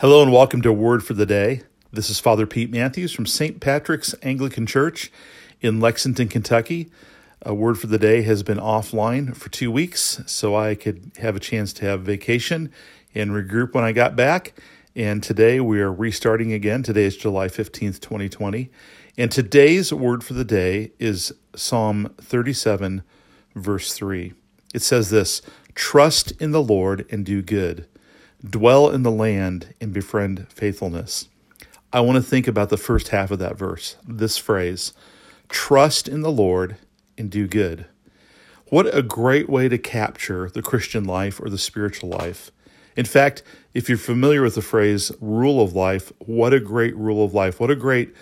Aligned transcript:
Hello 0.00 0.22
and 0.22 0.32
welcome 0.32 0.62
to 0.62 0.72
Word 0.72 1.02
for 1.02 1.14
the 1.14 1.26
Day. 1.26 1.62
This 1.92 2.08
is 2.08 2.20
Father 2.20 2.46
Pete 2.46 2.70
Matthews 2.70 3.10
from 3.10 3.26
St. 3.26 3.58
Patrick's 3.58 4.14
Anglican 4.22 4.64
Church 4.64 5.10
in 5.60 5.80
Lexington, 5.80 6.28
Kentucky. 6.28 6.88
A 7.42 7.52
Word 7.52 7.80
for 7.80 7.88
the 7.88 7.98
Day 7.98 8.22
has 8.22 8.44
been 8.44 8.58
offline 8.58 9.36
for 9.36 9.48
two 9.48 9.72
weeks, 9.72 10.22
so 10.24 10.54
I 10.54 10.76
could 10.76 11.10
have 11.18 11.34
a 11.34 11.40
chance 11.40 11.72
to 11.72 11.86
have 11.86 12.02
vacation 12.02 12.70
and 13.12 13.32
regroup 13.32 13.74
when 13.74 13.82
I 13.82 13.90
got 13.90 14.14
back. 14.14 14.56
And 14.94 15.20
today 15.20 15.58
we 15.58 15.80
are 15.80 15.92
restarting 15.92 16.52
again. 16.52 16.84
Today 16.84 17.06
is 17.06 17.16
July 17.16 17.48
15th, 17.48 17.98
2020. 17.98 18.70
And 19.16 19.32
today's 19.32 19.92
Word 19.92 20.22
for 20.22 20.34
the 20.34 20.44
Day 20.44 20.92
is 21.00 21.32
Psalm 21.56 22.14
37, 22.18 23.02
verse 23.56 23.94
3. 23.94 24.32
It 24.72 24.82
says 24.82 25.10
this 25.10 25.42
Trust 25.74 26.40
in 26.40 26.52
the 26.52 26.62
Lord 26.62 27.04
and 27.10 27.26
do 27.26 27.42
good 27.42 27.88
dwell 28.44 28.90
in 28.90 29.02
the 29.02 29.10
land 29.10 29.74
and 29.80 29.92
befriend 29.92 30.46
faithfulness. 30.50 31.28
I 31.92 32.00
want 32.00 32.16
to 32.16 32.22
think 32.22 32.46
about 32.46 32.68
the 32.68 32.76
first 32.76 33.08
half 33.08 33.30
of 33.30 33.38
that 33.38 33.56
verse, 33.56 33.96
this 34.06 34.36
phrase 34.38 34.92
trust 35.48 36.08
in 36.08 36.20
the 36.20 36.30
Lord 36.30 36.76
and 37.16 37.30
do 37.30 37.48
good. 37.48 37.86
What 38.66 38.94
a 38.94 39.02
great 39.02 39.48
way 39.48 39.68
to 39.68 39.78
capture 39.78 40.50
the 40.50 40.60
Christian 40.60 41.04
life 41.04 41.40
or 41.40 41.48
the 41.48 41.56
spiritual 41.56 42.10
life. 42.10 42.50
In 42.96 43.06
fact, 43.06 43.42
if 43.72 43.88
you're 43.88 43.96
familiar 43.96 44.42
with 44.42 44.56
the 44.56 44.62
phrase 44.62 45.10
rule 45.20 45.62
of 45.62 45.72
life, 45.72 46.12
what 46.18 46.52
a 46.52 46.60
great 46.60 46.94
rule 46.96 47.24
of 47.24 47.32
life. 47.32 47.60
What 47.60 47.70
a 47.70 47.76
great 47.76 48.14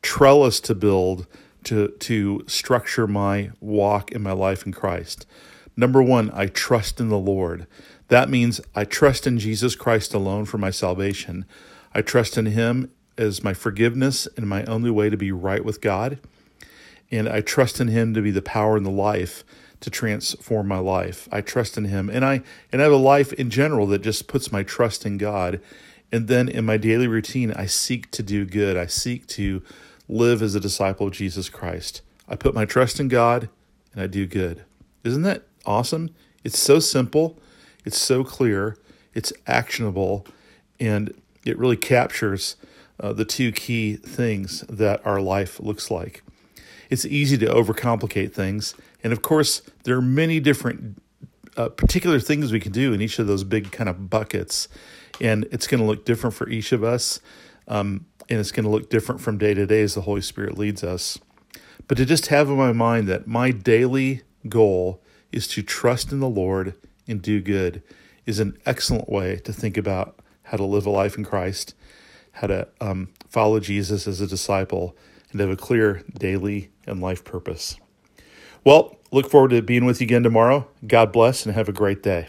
trellis 0.00 0.60
to 0.60 0.74
build 0.74 1.26
to, 1.64 1.88
to 1.88 2.44
structure 2.46 3.06
my 3.06 3.50
walk 3.60 4.12
in 4.12 4.22
my 4.22 4.32
life 4.32 4.64
in 4.64 4.72
Christ. 4.72 5.26
Number 5.76 6.02
one, 6.02 6.30
I 6.34 6.46
trust 6.46 7.00
in 7.00 7.08
the 7.08 7.18
Lord. 7.18 7.66
That 8.08 8.28
means 8.28 8.60
I 8.74 8.84
trust 8.84 9.26
in 9.26 9.38
Jesus 9.38 9.74
Christ 9.74 10.14
alone 10.14 10.44
for 10.44 10.58
my 10.58 10.70
salvation. 10.70 11.44
I 11.94 12.02
trust 12.02 12.36
in 12.36 12.46
Him 12.46 12.90
as 13.16 13.44
my 13.44 13.54
forgiveness 13.54 14.26
and 14.36 14.48
my 14.48 14.64
only 14.64 14.90
way 14.90 15.10
to 15.10 15.16
be 15.16 15.32
right 15.32 15.64
with 15.64 15.80
God. 15.80 16.18
And 17.10 17.28
I 17.28 17.40
trust 17.40 17.80
in 17.80 17.88
Him 17.88 18.14
to 18.14 18.22
be 18.22 18.30
the 18.30 18.42
power 18.42 18.76
and 18.76 18.86
the 18.86 18.90
life 18.90 19.44
to 19.80 19.90
transform 19.90 20.68
my 20.68 20.78
life. 20.78 21.28
I 21.32 21.40
trust 21.40 21.76
in 21.76 21.84
Him. 21.84 22.08
And 22.08 22.24
I 22.24 22.42
and 22.72 22.80
I 22.80 22.84
have 22.84 22.92
a 22.92 22.96
life 22.96 23.32
in 23.32 23.50
general 23.50 23.86
that 23.88 24.02
just 24.02 24.28
puts 24.28 24.52
my 24.52 24.62
trust 24.62 25.06
in 25.06 25.18
God. 25.18 25.60
And 26.12 26.28
then 26.28 26.48
in 26.48 26.64
my 26.64 26.76
daily 26.76 27.06
routine, 27.06 27.52
I 27.52 27.66
seek 27.66 28.10
to 28.12 28.22
do 28.22 28.44
good. 28.44 28.76
I 28.76 28.86
seek 28.86 29.26
to 29.28 29.62
live 30.08 30.42
as 30.42 30.54
a 30.54 30.60
disciple 30.60 31.06
of 31.06 31.12
Jesus 31.12 31.48
Christ. 31.48 32.02
I 32.28 32.36
put 32.36 32.54
my 32.54 32.64
trust 32.64 33.00
in 33.00 33.08
God 33.08 33.48
and 33.92 34.02
I 34.02 34.06
do 34.06 34.26
good. 34.26 34.64
Isn't 35.04 35.22
that 35.22 35.44
awesome? 35.70 36.10
It's 36.44 36.58
so 36.58 36.80
simple. 36.80 37.38
It's 37.84 37.98
so 37.98 38.24
clear, 38.24 38.76
it's 39.14 39.32
actionable, 39.46 40.26
and 40.78 41.14
it 41.44 41.58
really 41.58 41.76
captures 41.76 42.56
uh, 42.98 43.12
the 43.12 43.24
two 43.24 43.52
key 43.52 43.96
things 43.96 44.60
that 44.68 45.04
our 45.06 45.20
life 45.20 45.60
looks 45.60 45.90
like. 45.90 46.22
It's 46.90 47.04
easy 47.06 47.38
to 47.38 47.46
overcomplicate 47.46 48.32
things, 48.32 48.74
and 49.02 49.12
of 49.12 49.22
course, 49.22 49.62
there 49.84 49.96
are 49.96 50.02
many 50.02 50.40
different 50.40 51.00
uh, 51.56 51.68
particular 51.68 52.20
things 52.20 52.52
we 52.52 52.60
can 52.60 52.72
do 52.72 52.92
in 52.92 53.00
each 53.00 53.18
of 53.18 53.26
those 53.26 53.44
big 53.44 53.72
kind 53.72 53.88
of 53.88 54.10
buckets, 54.10 54.68
and 55.20 55.46
it's 55.50 55.66
going 55.66 55.80
to 55.80 55.86
look 55.86 56.04
different 56.04 56.34
for 56.34 56.48
each 56.48 56.72
of 56.72 56.84
us, 56.84 57.20
um, 57.68 58.04
and 58.28 58.38
it's 58.38 58.52
going 58.52 58.64
to 58.64 58.70
look 58.70 58.90
different 58.90 59.20
from 59.20 59.38
day 59.38 59.54
to 59.54 59.66
day 59.66 59.82
as 59.82 59.94
the 59.94 60.02
Holy 60.02 60.20
Spirit 60.20 60.58
leads 60.58 60.84
us. 60.84 61.18
But 61.88 61.96
to 61.96 62.04
just 62.04 62.26
have 62.26 62.48
in 62.48 62.56
my 62.56 62.72
mind 62.72 63.08
that 63.08 63.26
my 63.26 63.50
daily 63.50 64.22
goal 64.48 65.02
is 65.32 65.46
to 65.48 65.62
trust 65.62 66.12
in 66.12 66.20
the 66.20 66.28
Lord 66.28 66.74
and 67.06 67.20
do 67.20 67.40
good 67.40 67.82
is 68.26 68.38
an 68.38 68.56
excellent 68.66 69.08
way 69.08 69.36
to 69.36 69.52
think 69.52 69.76
about 69.76 70.18
how 70.44 70.56
to 70.56 70.64
live 70.64 70.86
a 70.86 70.90
life 70.90 71.16
in 71.16 71.24
Christ, 71.24 71.74
how 72.32 72.46
to 72.46 72.68
um, 72.80 73.08
follow 73.28 73.60
Jesus 73.60 74.06
as 74.06 74.20
a 74.20 74.26
disciple, 74.26 74.96
and 75.32 75.40
have 75.40 75.50
a 75.50 75.56
clear 75.56 76.02
daily 76.18 76.70
and 76.86 77.00
life 77.00 77.24
purpose. 77.24 77.76
Well, 78.64 78.96
look 79.10 79.30
forward 79.30 79.50
to 79.50 79.62
being 79.62 79.84
with 79.84 80.00
you 80.00 80.04
again 80.04 80.22
tomorrow. 80.22 80.68
God 80.86 81.12
bless 81.12 81.46
and 81.46 81.54
have 81.54 81.68
a 81.68 81.72
great 81.72 82.02
day. 82.02 82.28